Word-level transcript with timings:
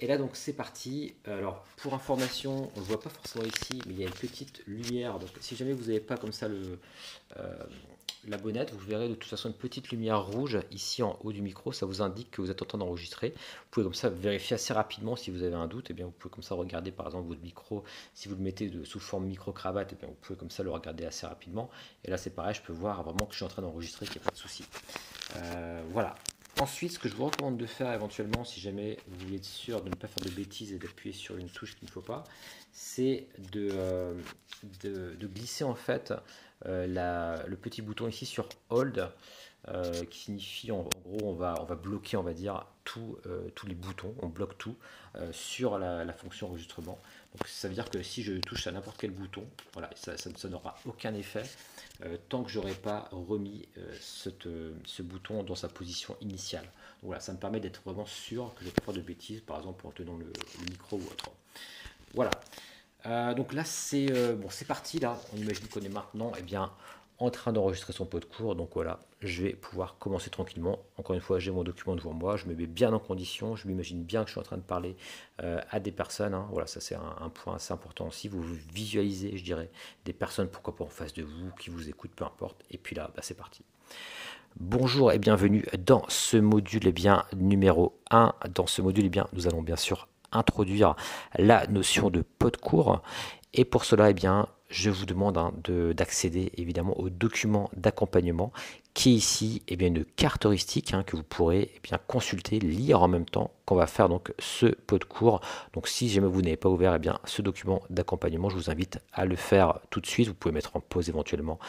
Et 0.00 0.06
là, 0.06 0.18
donc, 0.18 0.30
c'est 0.34 0.52
parti. 0.52 1.14
Alors, 1.24 1.64
pour 1.76 1.94
information, 1.94 2.70
on 2.74 2.80
ne 2.80 2.84
le 2.84 2.88
voit 2.88 3.00
pas 3.00 3.10
forcément 3.10 3.44
ici, 3.44 3.80
mais 3.86 3.94
il 3.94 4.00
y 4.00 4.04
a 4.04 4.06
une 4.06 4.12
petite 4.12 4.62
lumière. 4.66 5.18
Donc, 5.18 5.30
si 5.40 5.56
jamais 5.56 5.72
vous 5.72 5.84
n'avez 5.84 6.00
pas 6.00 6.16
comme 6.16 6.32
ça 6.32 6.48
le, 6.48 6.78
euh, 7.36 7.64
la 8.26 8.38
bonnette, 8.38 8.72
vous 8.72 8.86
verrez 8.86 9.08
de 9.08 9.14
toute 9.14 9.28
façon 9.28 9.48
une 9.48 9.54
petite 9.54 9.90
lumière 9.90 10.24
rouge 10.24 10.58
ici 10.70 11.02
en 11.02 11.18
haut 11.22 11.32
du 11.32 11.42
micro. 11.42 11.72
Ça 11.72 11.86
vous 11.86 12.02
indique 12.02 12.30
que 12.30 12.40
vous 12.40 12.50
êtes 12.50 12.62
en 12.62 12.64
train 12.64 12.78
d'enregistrer. 12.78 13.30
Vous 13.30 13.66
pouvez 13.70 13.84
comme 13.84 13.94
ça 13.94 14.08
vérifier 14.08 14.54
assez 14.54 14.72
rapidement 14.72 15.16
si 15.16 15.30
vous 15.30 15.42
avez 15.42 15.54
un 15.54 15.66
doute. 15.66 15.90
Et 15.90 15.92
eh 15.92 15.94
bien, 15.94 16.06
vous 16.06 16.12
pouvez 16.12 16.32
comme 16.32 16.42
ça 16.42 16.54
regarder 16.54 16.90
par 16.90 17.06
exemple 17.06 17.28
votre 17.28 17.42
micro. 17.42 17.84
Si 18.14 18.28
vous 18.28 18.34
le 18.34 18.42
mettez 18.42 18.72
sous 18.84 19.00
forme 19.00 19.26
micro-cravate, 19.26 19.92
et 19.92 19.96
eh 19.96 20.00
bien, 20.00 20.08
vous 20.08 20.18
pouvez 20.20 20.38
comme 20.38 20.50
ça 20.50 20.62
le 20.62 20.70
regarder 20.70 21.04
assez 21.04 21.26
rapidement. 21.26 21.70
Et 22.04 22.10
là, 22.10 22.16
c'est 22.16 22.30
pareil, 22.30 22.54
je 22.54 22.62
peux 22.62 22.72
voir 22.72 23.02
vraiment 23.02 23.26
que 23.26 23.32
je 23.32 23.36
suis 23.36 23.44
en 23.44 23.48
train 23.48 23.62
d'enregistrer, 23.62 24.06
qu'il 24.06 24.16
n'y 24.16 24.22
a 24.22 24.24
pas 24.24 24.34
de 24.34 24.40
souci. 24.40 24.64
Euh, 25.36 25.82
voilà. 25.92 26.14
Ensuite, 26.60 26.92
ce 26.92 26.98
que 27.00 27.08
je 27.08 27.14
vous 27.14 27.24
recommande 27.24 27.56
de 27.56 27.66
faire 27.66 27.92
éventuellement, 27.92 28.44
si 28.44 28.60
jamais 28.60 28.96
vous 29.08 29.26
voulez 29.26 29.36
être 29.36 29.44
sûr 29.44 29.82
de 29.82 29.88
ne 29.88 29.94
pas 29.94 30.06
faire 30.06 30.24
de 30.24 30.30
bêtises 30.30 30.72
et 30.72 30.78
d'appuyer 30.78 31.12
sur 31.12 31.36
une 31.36 31.48
touche 31.48 31.76
qu'il 31.76 31.86
ne 31.86 31.90
faut 31.90 32.00
pas, 32.00 32.22
c'est 32.70 33.26
de, 33.52 33.70
euh, 33.72 34.14
glisser 35.20 35.64
en 35.64 35.74
fait 35.74 36.14
euh, 36.66 37.44
le 37.46 37.56
petit 37.56 37.82
bouton 37.82 38.06
ici 38.06 38.24
sur 38.24 38.48
Hold, 38.70 39.10
euh, 39.68 40.04
qui 40.04 40.20
signifie 40.20 40.70
en, 40.70 40.88
gros 41.04 41.30
on 41.30 41.34
va, 41.34 41.56
on 41.60 41.64
va 41.64 41.74
bloquer 41.74 42.16
on 42.16 42.22
va 42.22 42.34
dire 42.34 42.66
tous 42.84 43.18
les 43.66 43.74
boutons, 43.74 44.14
on 44.20 44.28
bloque 44.28 44.58
tout 44.58 44.76
sur 45.32 45.78
la, 45.78 46.12
fonction 46.12 46.48
enregistrement. 46.48 46.98
Donc 47.34 47.48
ça 47.48 47.68
veut 47.68 47.74
dire 47.74 47.90
que 47.90 48.02
si 48.02 48.22
je 48.22 48.34
touche 48.34 48.66
à 48.66 48.72
n'importe 48.72 48.98
quel 49.00 49.10
bouton, 49.10 49.44
voilà, 49.72 49.90
ça, 49.96 50.16
ça 50.16 50.48
n'aura 50.48 50.76
aucun 50.86 51.14
effet. 51.14 51.44
Euh, 52.02 52.16
tant 52.28 52.42
que 52.42 52.50
j'aurai 52.50 52.74
pas 52.74 53.08
remis 53.12 53.68
euh, 53.78 53.94
euh, 54.46 54.74
ce 54.84 55.02
bouton 55.02 55.44
dans 55.44 55.54
sa 55.54 55.68
position 55.68 56.16
initiale. 56.20 56.66
voilà, 57.02 57.20
ça 57.20 57.32
me 57.32 57.38
permet 57.38 57.60
d'être 57.60 57.82
vraiment 57.84 58.06
sûr 58.06 58.52
que 58.56 58.64
je 58.64 58.70
ne 58.70 58.72
pas 58.72 58.92
de 58.92 59.00
bêtises, 59.00 59.40
par 59.42 59.58
exemple 59.58 59.86
en 59.86 59.92
tenant 59.92 60.16
le, 60.16 60.32
micro 60.68 60.96
ou 60.96 61.04
autre. 61.04 61.30
Voilà. 62.14 63.34
donc 63.34 63.52
là 63.52 63.64
c'est 63.64 64.06
bon, 64.34 64.48
c'est 64.50 64.66
parti 64.66 64.98
là. 64.98 65.20
On 65.32 65.36
imagine 65.36 65.66
qu'on 65.68 65.80
est 65.80 65.88
maintenant, 65.88 66.32
eh 66.38 66.42
bien, 66.42 66.72
en 67.18 67.30
train 67.30 67.52
d'enregistrer 67.52 67.92
son 67.92 68.06
pot 68.06 68.20
de 68.20 68.24
cours. 68.24 68.56
Donc 68.56 68.70
voilà, 68.74 69.00
je 69.20 69.42
vais 69.42 69.52
pouvoir 69.54 69.96
commencer 69.98 70.30
tranquillement. 70.30 70.80
Encore 70.98 71.14
une 71.14 71.20
fois, 71.20 71.38
j'ai 71.38 71.50
mon 71.50 71.62
document 71.62 71.96
devant 71.96 72.12
moi, 72.12 72.36
je 72.36 72.46
me 72.46 72.54
mets 72.54 72.66
bien 72.66 72.92
en 72.92 72.98
condition, 72.98 73.56
je 73.56 73.68
m'imagine 73.68 74.02
bien 74.02 74.22
que 74.22 74.28
je 74.28 74.32
suis 74.32 74.40
en 74.40 74.44
train 74.44 74.56
de 74.56 74.62
parler 74.62 74.96
euh, 75.42 75.60
à 75.70 75.80
des 75.80 75.92
personnes. 75.92 76.34
Hein. 76.34 76.46
Voilà, 76.50 76.66
ça 76.66 76.80
c'est 76.80 76.94
un, 76.94 77.28
point 77.30 77.56
assez 77.56 77.72
important 77.72 78.08
aussi. 78.08 78.28
Vous 78.28 78.42
visualisez, 78.42 79.36
je 79.36 79.44
dirais, 79.44 79.70
des 80.04 80.12
personnes, 80.12 80.48
pourquoi 80.48 80.76
pas 80.76 80.84
en 80.84 80.88
face 80.88 81.12
de 81.12 81.22
vous, 81.22 81.50
qui 81.58 81.70
vous 81.70 81.88
écoutent, 81.88 82.14
peu 82.14 82.24
importe. 82.24 82.62
Et 82.70 82.78
puis 82.78 82.94
là, 82.94 83.10
bah, 83.14 83.22
c'est 83.22 83.36
parti. 83.36 83.62
Bonjour 84.56 85.10
et 85.10 85.18
bienvenue 85.18 85.64
dans 85.78 86.04
ce 86.08 86.36
module 86.36 86.86
eh 86.86 86.92
bien, 86.92 87.24
numéro 87.36 87.98
1. 88.10 88.34
Dans 88.54 88.66
ce 88.66 88.82
module, 88.82 89.06
eh 89.06 89.08
bien, 89.08 89.26
nous 89.32 89.48
allons 89.48 89.62
bien 89.62 89.76
sûr 89.76 90.06
introduire 90.30 90.94
la 91.36 91.66
notion 91.66 92.10
de 92.10 92.22
pot 92.22 92.50
de 92.50 92.56
cours. 92.56 93.02
Et 93.52 93.64
pour 93.64 93.84
cela, 93.84 94.10
eh 94.10 94.14
bien, 94.14 94.48
je 94.74 94.90
vous 94.90 95.06
demande 95.06 95.38
hein, 95.38 95.52
d'accéder 95.94 96.50
évidemment 96.56 96.98
au 96.98 97.08
document 97.08 97.70
d'accompagnement 97.76 98.52
qui 98.92 99.10
est 99.10 99.14
ici 99.14 99.62
eh 99.68 99.76
bien, 99.76 99.86
une 99.86 100.04
carte 100.04 100.46
heuristique 100.46 100.94
hein, 100.94 101.04
que 101.04 101.16
vous 101.16 101.22
pourrez 101.22 101.70
eh 101.76 101.80
bien, 101.80 101.98
consulter, 102.08 102.58
lire 102.58 103.00
en 103.00 103.06
même 103.06 103.24
temps 103.24 103.52
qu'on 103.66 103.76
va 103.76 103.86
faire 103.86 104.08
donc 104.08 104.32
ce 104.40 104.66
pot 104.66 104.98
de 104.98 105.04
cours. 105.04 105.40
Donc 105.74 105.86
si 105.86 106.08
jamais 106.08 106.26
vous 106.26 106.42
n'avez 106.42 106.56
pas 106.56 106.68
ouvert 106.68 106.92
eh 106.96 106.98
bien, 106.98 107.20
ce 107.24 107.40
document 107.40 107.82
d'accompagnement, 107.88 108.48
je 108.48 108.56
vous 108.56 108.68
invite 108.68 108.98
à 109.12 109.26
le 109.26 109.36
faire 109.36 109.78
tout 109.90 110.00
de 110.00 110.06
suite. 110.06 110.26
Vous 110.26 110.34
pouvez 110.34 110.52
mettre 110.52 110.74
en 110.74 110.80
pause 110.80 111.08
éventuellement 111.08 111.60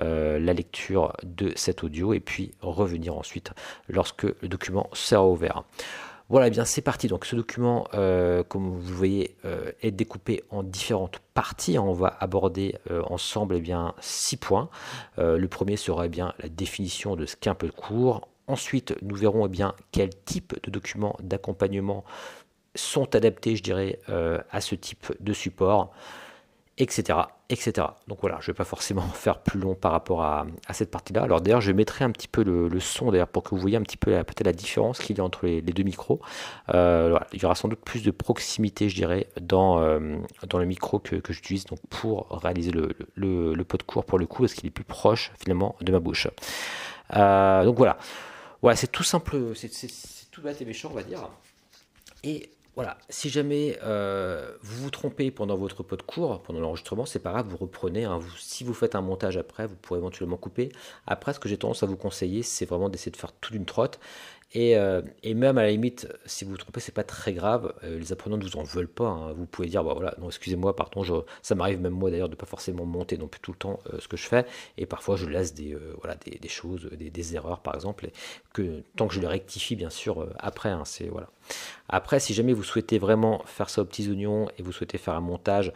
euh, 0.00 0.38
la 0.38 0.54
lecture 0.54 1.12
de 1.22 1.52
cet 1.56 1.84
audio 1.84 2.14
et 2.14 2.20
puis 2.20 2.52
revenir 2.62 3.14
ensuite 3.14 3.52
lorsque 3.88 4.24
le 4.24 4.48
document 4.48 4.88
sera 4.94 5.26
ouvert. 5.26 5.64
Voilà, 6.30 6.46
eh 6.46 6.50
bien 6.50 6.64
c'est 6.64 6.80
parti. 6.80 7.06
Donc 7.06 7.26
ce 7.26 7.36
document, 7.36 7.86
euh, 7.94 8.42
comme 8.42 8.70
vous 8.70 8.94
voyez, 8.94 9.36
euh, 9.44 9.72
est 9.82 9.90
découpé 9.90 10.42
en 10.50 10.62
différentes 10.62 11.18
parties. 11.34 11.78
On 11.78 11.92
va 11.92 12.16
aborder 12.18 12.76
euh, 12.90 13.02
ensemble 13.10 13.56
eh 13.56 13.60
bien 13.60 13.94
six 14.00 14.36
points. 14.36 14.70
le 15.18 15.46
premier 15.46 15.76
sera 15.76 16.06
eh 16.06 16.08
bien 16.08 16.34
la 16.38 16.48
définition 16.48 17.14
de 17.16 17.26
ce 17.26 17.36
qu'est 17.36 17.50
un 17.50 17.54
peu 17.54 17.66
de 17.66 17.72
cours. 17.72 18.28
Ensuite, 18.46 18.94
nous 19.02 19.16
verrons 19.16 19.46
eh 19.46 19.50
bien 19.50 19.74
quel 19.92 20.10
type 20.24 20.54
de 20.62 20.70
documents 20.70 21.16
d'accompagnement 21.22 22.04
sont 22.74 23.14
adaptés, 23.14 23.56
je 23.56 23.62
dirais, 23.62 24.00
à 24.08 24.60
ce 24.60 24.74
type 24.74 25.12
de 25.20 25.32
support 25.32 25.92
etc., 26.78 27.18
etc. 27.50 27.86
Donc 28.08 28.18
voilà, 28.20 28.38
je 28.40 28.50
ne 28.50 28.54
vais 28.54 28.56
pas 28.56 28.64
forcément 28.64 29.02
faire 29.14 29.38
plus 29.40 29.60
long 29.60 29.74
par 29.74 29.92
rapport 29.92 30.22
à, 30.22 30.46
cette 30.72 30.90
partie-là. 30.90 31.22
Alors 31.22 31.40
d'ailleurs, 31.40 31.60
je 31.60 31.72
mettrai 31.72 32.04
un 32.04 32.10
petit 32.10 32.28
peu 32.28 32.42
le, 32.42 32.80
son 32.80 33.12
d'ailleurs 33.12 33.28
pour 33.28 33.42
que 33.42 33.50
vous 33.50 33.60
voyez 33.60 33.76
un 33.76 33.82
petit 33.82 33.96
peu 33.96 34.10
peut-être 34.10 34.44
la 34.44 34.52
différence 34.52 34.98
qu'il 34.98 35.16
y 35.16 35.20
a 35.20 35.24
entre 35.24 35.46
les, 35.46 35.62
deux 35.62 35.82
micros. 35.82 36.20
Euh, 36.74 37.18
il 37.32 37.42
y 37.42 37.44
aura 37.44 37.54
sans 37.54 37.68
doute 37.68 37.80
plus 37.80 38.02
de 38.02 38.10
proximité, 38.10 38.88
je 38.88 38.96
dirais, 38.96 39.28
dans, 39.40 39.80
euh, 39.80 40.18
le 40.52 40.64
micro 40.64 40.98
que, 40.98 41.20
j'utilise 41.28 41.64
donc 41.64 41.78
pour 41.90 42.28
réaliser 42.30 42.70
le, 42.70 42.96
le, 43.14 43.64
pot 43.64 43.76
de 43.76 43.82
cours 43.82 44.04
pour 44.04 44.18
le 44.18 44.26
coup, 44.26 44.42
parce 44.42 44.54
qu'il 44.54 44.66
est 44.66 44.70
plus 44.70 44.84
proche 44.84 45.32
finalement 45.38 45.76
de 45.80 45.92
ma 45.92 46.00
bouche. 46.00 46.28
Euh, 47.14 47.64
donc 47.64 47.76
voilà, 47.76 47.98
voilà, 48.62 48.76
c'est 48.76 48.90
tout 48.90 49.02
simple, 49.02 49.36
c'est 49.54 49.70
tout 50.30 50.42
bête 50.42 50.60
et 50.60 50.64
méchant, 50.64 50.88
on 50.90 50.94
va 50.94 51.02
dire. 51.02 51.28
Et 52.22 52.50
voilà, 52.76 52.98
si 53.08 53.28
jamais 53.28 53.78
euh, 53.84 54.50
vous 54.62 54.82
vous 54.82 54.90
trompez 54.90 55.30
pendant 55.30 55.56
votre 55.56 55.84
pot 55.84 55.96
de 55.96 56.02
cours, 56.02 56.42
pendant 56.42 56.58
l'enregistrement, 56.58 57.06
c'est 57.06 57.20
pas 57.20 57.30
grave, 57.30 57.46
vous 57.48 57.56
reprenez. 57.56 58.04
Hein. 58.04 58.18
si 58.38 58.64
vous 58.64 58.74
faites 58.74 58.96
un 58.96 59.00
montage 59.00 59.36
après, 59.36 59.66
vous 59.66 59.76
pourrez 59.76 60.00
éventuellement 60.00 60.36
couper. 60.36 60.70
Après, 61.06 61.32
ce 61.32 61.38
que 61.38 61.48
j'ai 61.48 61.56
tendance 61.56 61.84
à 61.84 61.86
vous 61.86 61.96
conseiller, 61.96 62.42
c'est 62.42 62.64
vraiment 62.64 62.88
d'essayer 62.88 63.12
de 63.12 63.16
faire 63.16 63.32
tout 63.32 63.52
d'une 63.52 63.64
trotte 63.64 64.00
euh, 64.56 65.02
et, 65.22 65.34
même 65.34 65.58
à 65.58 65.62
la 65.62 65.70
limite, 65.70 66.08
si 66.26 66.44
vous 66.44 66.52
vous 66.52 66.56
trompez, 66.56 66.80
c'est 66.80 66.92
pas 66.92 67.04
très 67.04 67.32
grave. 67.32 67.74
Euh, 67.82 67.98
les 67.98 68.12
apprenants 68.12 68.36
ne 68.36 68.44
vous 68.44 68.56
en 68.56 68.62
veulent 68.62 68.88
pas. 68.88 69.08
Hein. 69.08 69.32
Vous 69.32 69.46
pouvez 69.46 69.68
dire, 69.68 69.82
bah 69.82 69.94
voilà, 69.94 70.14
non, 70.18 70.28
excusez-moi, 70.28 70.76
pardon, 70.76 71.02
je, 71.02 71.14
ça 71.42 71.54
m'arrive 71.54 71.80
même 71.80 71.92
moi 71.92 72.10
d'ailleurs 72.10 72.28
de 72.28 72.36
pas 72.36 72.46
forcément 72.46 72.86
monter 72.86 73.18
non 73.18 73.28
plus 73.28 73.40
tout 73.40 73.52
le 73.52 73.58
temps 73.58 73.80
euh, 73.92 73.98
ce 73.98 74.08
que 74.08 74.16
je 74.16 74.26
fais. 74.26 74.46
Et 74.78 74.86
parfois, 74.86 75.16
je 75.16 75.26
laisse 75.26 75.54
des, 75.54 75.76
voilà, 75.98 76.16
des, 76.16 76.48
choses, 76.48 76.88
des, 76.92 77.34
erreurs 77.34 77.60
par 77.60 77.74
exemple, 77.74 78.08
que 78.52 78.82
tant 78.96 79.08
que 79.08 79.14
je 79.14 79.20
les 79.20 79.26
rectifie, 79.26 79.76
bien 79.76 79.90
sûr, 79.90 80.28
après. 80.38 80.70
Hein, 80.70 80.82
c'est 80.84 81.08
voilà. 81.08 81.28
Après, 81.88 82.20
si 82.20 82.32
jamais 82.32 82.52
vous 82.52 82.62
souhaitez 82.62 82.98
vraiment 82.98 83.42
faire 83.44 83.68
ça 83.68 83.82
aux 83.82 83.84
petits 83.84 84.08
oignons 84.08 84.48
et 84.56 84.62
vous 84.62 84.72
souhaitez 84.72 84.96
faire 84.96 85.14
un 85.14 85.20
montage 85.20 85.72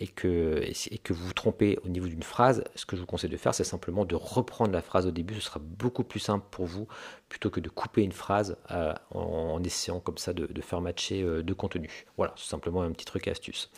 et 0.00 0.08
que, 0.08 0.60
et 0.90 0.98
que 0.98 1.12
vous 1.12 1.26
vous 1.26 1.32
trompez 1.32 1.78
au 1.84 1.88
niveau 1.88 2.08
d'une 2.08 2.24
phrase, 2.24 2.64
ce 2.74 2.84
que 2.84 2.96
je 2.96 3.00
vous 3.00 3.06
conseille 3.06 3.30
de 3.30 3.36
faire, 3.36 3.54
c'est 3.54 3.62
simplement 3.62 4.04
de 4.04 4.16
reprendre 4.16 4.72
la 4.72 4.82
phrase 4.82 5.06
au 5.06 5.12
début. 5.12 5.34
Ce 5.34 5.42
sera 5.42 5.60
beaucoup 5.60 6.02
plus 6.02 6.20
simple 6.20 6.44
pour 6.50 6.66
vous 6.66 6.88
plutôt 7.28 7.48
que 7.48 7.60
de 7.60 7.68
couper 7.68 8.02
une 8.02 8.11
phrase 8.12 8.56
euh, 8.70 8.94
en, 9.10 9.62
essayant 9.62 10.00
comme 10.00 10.18
ça 10.18 10.32
de, 10.32 10.60
faire 10.60 10.80
matcher 10.80 11.22
euh, 11.22 11.42
deux 11.42 11.54
contenus. 11.54 11.90
Voilà, 12.16 12.34
c'est 12.36 12.48
simplement 12.48 12.82
un 12.82 12.92
petit 12.92 13.04
truc 13.04 13.28
astuce. 13.28 13.70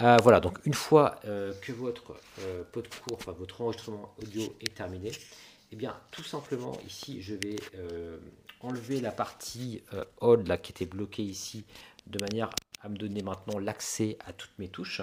Euh, 0.00 0.16
voilà, 0.22 0.40
donc 0.40 0.58
une 0.64 0.74
fois 0.74 1.16
que 1.24 1.72
votre 1.72 2.14
pot 2.72 2.82
de 2.82 2.88
cours, 2.88 3.14
enfin 3.14 3.32
votre 3.32 3.60
enregistrement 3.60 4.14
audio 4.22 4.42
est 4.60 4.74
terminé, 4.74 5.08
et 5.08 5.14
eh 5.72 5.76
bien 5.76 5.96
tout 6.10 6.22
simplement 6.22 6.76
ici 6.86 7.20
je 7.20 7.34
vais 7.34 7.56
enlever 8.60 9.00
la 9.00 9.10
partie 9.10 9.82
hold 10.20 10.46
là, 10.46 10.58
qui 10.58 10.72
était 10.72 10.86
bloquée 10.86 11.22
ici 11.22 11.64
de 12.06 12.18
manière 12.20 12.50
à 12.82 12.88
me 12.88 12.96
donner 12.96 13.22
maintenant 13.22 13.58
l'accès 13.58 14.16
à 14.24 14.32
toutes 14.32 14.56
mes 14.58 14.68
touches 14.68 15.02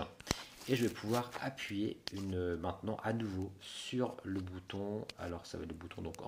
et 0.70 0.76
je 0.76 0.84
vais 0.84 0.94
pouvoir 0.94 1.32
appuyer 1.42 1.98
une, 2.14 2.56
maintenant 2.58 2.98
à 3.04 3.14
nouveau 3.14 3.52
sur 3.62 4.16
le 4.24 4.40
bouton 4.40 5.06
alors 5.20 5.46
ça 5.46 5.58
va 5.58 5.64
être 5.64 5.70
le 5.70 5.76
bouton 5.76 6.02
donc 6.02 6.22